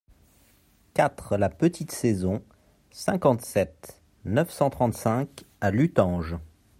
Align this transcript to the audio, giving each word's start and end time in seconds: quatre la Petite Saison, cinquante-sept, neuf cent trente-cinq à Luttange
quatre 0.95 1.37
la 1.37 1.47
Petite 1.47 1.91
Saison, 1.91 2.41
cinquante-sept, 2.89 4.01
neuf 4.25 4.49
cent 4.49 4.71
trente-cinq 4.71 5.45
à 5.61 5.69
Luttange 5.69 6.37